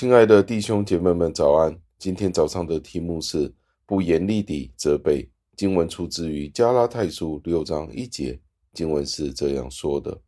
[0.00, 1.78] 亲爱的弟兄姐妹们，早安！
[1.98, 3.52] 今天早上的题目是
[3.84, 5.30] 不严厉地责备。
[5.58, 8.40] 经文出自于加拉太书六章一节，
[8.72, 10.18] 经文是这样说的：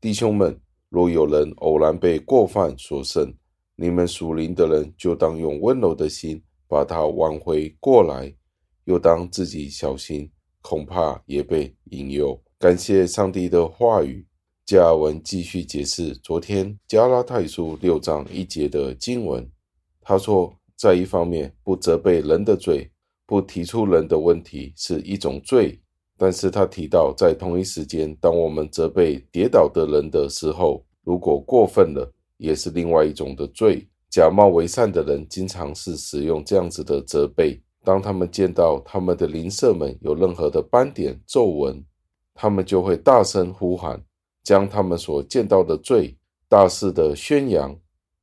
[0.00, 3.30] 弟兄们，若有人偶然被过犯所胜，
[3.76, 8.34] 你们属灵的人就当用温柔的心把他挽回过来，
[8.84, 10.32] 又当自己小心，
[10.62, 12.42] 恐怕也被引诱。
[12.58, 14.26] 感谢上帝的话语。
[14.64, 19.46] 加尔文继续解释昨天加拉太书六章一节的经文。
[20.00, 22.90] 他说，在一方面不责备人的罪，
[23.26, 25.80] 不提出人的问题是一种罪；
[26.16, 33.86] 但是他提到，在同一时间，当我们责备跌倒的人的时候，如果过分了，也是另外一种的罪。
[34.10, 37.60] 假冒为善的人经常是使用这样子的责备。
[37.82, 41.84] 当他们见到他们的邻舍们有任何的斑点、皱纹，
[42.32, 44.00] 他们就会大声呼喊。
[44.42, 46.16] 将他们所见到的罪
[46.48, 47.78] 大肆的宣扬，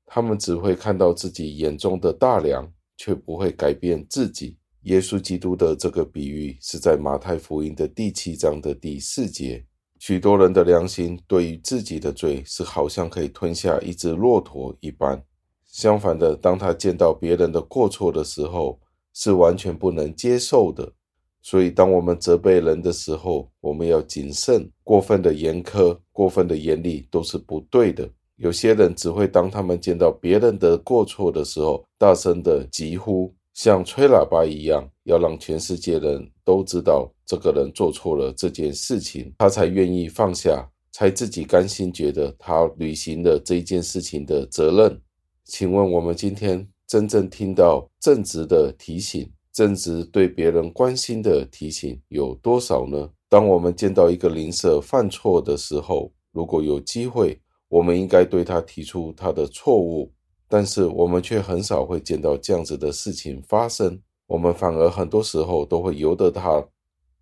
[0.06, 4.58] 他们只会看到自己眼中的大梁，却不会改变自己。
[4.84, 9.66] 耶稣基督的这个比喻是在马太福音的第七章的第四节。
[10.00, 15.22] 许多人的良心对于自己的罪是好像可以吞下一只骆驼一般，
[15.66, 18.80] 相反的，当他见到别人的过错的时候，
[19.14, 20.94] 是完全不能接受的。
[21.42, 24.70] 所以，当我们责备人的时候，我们要谨慎。
[24.84, 28.06] 过分的严苛、过分的严厉都是不对的。
[28.36, 45.02] 有些人只会当他们见到别人的过错的时候，大声的疾呼，像吹喇叭一样，要让全世界人都知道这个人做错了这件事情，他才愿意放下，才自己甘心觉得他履行了这件事情的责任。
[45.46, 49.26] 请问，我们今天真正听到正直的提醒？
[49.54, 53.10] 正直对别人关心的提醒有多少呢？
[53.30, 60.12] 当我们见到一个邻舍犯错的时候，如果有机会，我们应该对他提出他的错误，
[60.48, 64.02] 但是我们却很少会见到这样子的事情发生。
[64.26, 66.64] 我们反而很多时候都会由得他，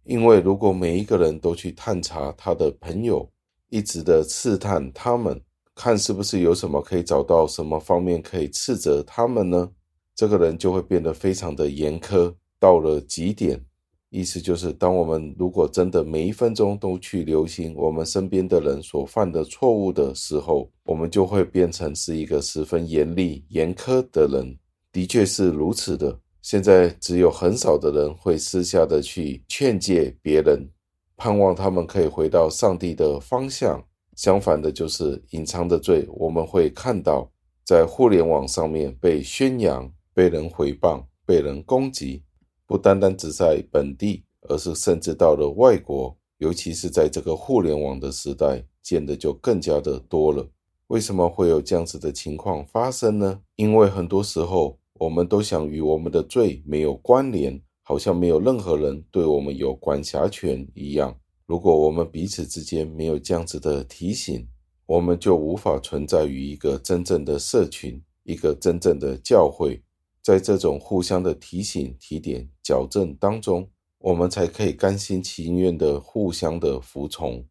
[0.06, 3.30] 因为如果每一个人都去探查他的朋友，
[3.70, 5.42] 一直的刺探他们，
[5.76, 9.70] 看是不是有什么可以找到什么方面可以斥责他们呢？
[10.16, 13.62] 这个人就会变得非常的严苛，到了极点。
[14.10, 24.58] 意思就是，当我们如果真的每一分钟都去留心我们身边的人所犯的错误的时候，我们就会变成是一个十分严厉、严苛的人。
[24.92, 26.20] 的确是如此的。
[26.42, 30.68] 现在只有很少的人会私下的去劝诫别人，
[31.16, 33.84] 盼望他们可以回到上帝的方向。
[34.16, 37.30] 相反的，就是隐藏的罪，我们会看到
[37.66, 39.92] 在互联网上面被宣扬。
[40.18, 42.24] 被人诽谤、被人攻击，
[42.68, 50.46] 不单单只在本地，而是甚至到了外国，尤其是在这个互联网的时代，见的就更加的多了。
[50.88, 53.40] 为什么会有这样子的情况发生呢？
[53.56, 61.18] 因为很多时候，我们都想与我们的罪没有关联，好像没有任何人对我们有管辖权一样。
[61.46, 64.46] 如果我们彼此之间没有这样子的提醒，
[64.86, 69.82] 我们就无法存在于一个真正的社群，一个真正的教会。
[70.28, 73.66] 在这种互相的提醒、提点、矫正当中，
[74.00, 77.42] 我们才可以甘心情愿的互相的服从。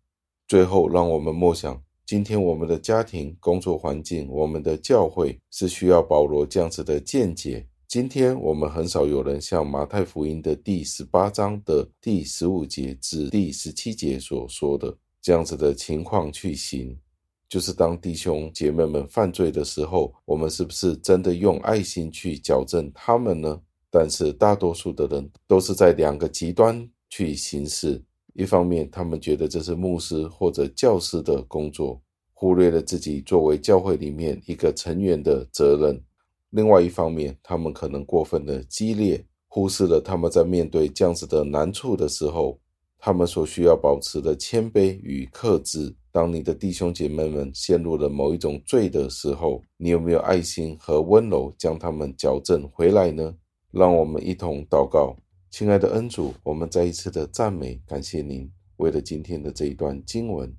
[0.47, 7.67] 最后，让我们默想：今天我们的家庭、工作环境、我们的教会，是需要保罗这样子的见解。
[7.89, 16.95] 今天我们很少有人像马太福音的第十八章的第十五节至第十七节所说的这样子的情况去行。
[17.49, 23.61] 就是当弟兄姐妹们犯罪的时候，我们是不是真的用爱心去矫正他们呢？
[23.89, 28.03] 但是大多数的人都是在两个极端去行事。
[28.35, 31.99] 一方面，他们觉得这是牧师或者教师的工作，
[32.35, 35.97] 忽略了自己作为教会里面一个成员的责任；
[36.51, 42.59] 另外一方面，他们可能过分的激烈，忽视了他们在面对这样子的难处的时候，
[42.99, 45.95] 他们所需要保持的谦卑与克制。
[46.17, 53.37] 当你的弟兄姐妹们陷入了某一种罪的时候，你有没有爱心和温柔将他们矫正回来呢？
[53.71, 55.15] 让我们一同祷告，
[55.51, 60.51] 亲爱的恩主，我们再一次的赞美感谢您，为了今天的这一段经文，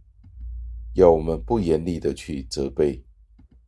[0.93, 3.03] 要我们不严厉的去责备，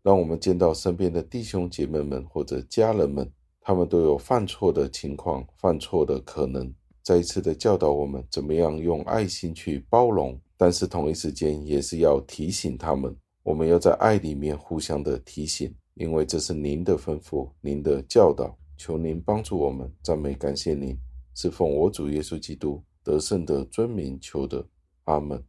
[0.04, 3.28] 让我们见到身边的弟兄姐妹们或者家人们，
[3.62, 6.72] 他们都有犯错的情况，犯错的可能，
[7.02, 10.40] 再一次的教导我们怎么样用爱心去包容。
[10.62, 18.54] 但是同一时间也是要提醒他们，我们要在爱里面互相的提醒，因为这是您的吩咐，您的教导。
[18.78, 20.98] 求您帮助我们，赞美感谢您，
[21.34, 24.68] 是奉我主耶稣基督得胜的尊名求的，
[25.06, 25.42] 阿门。